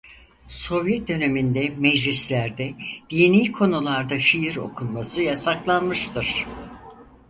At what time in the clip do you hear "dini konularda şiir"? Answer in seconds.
3.09-4.55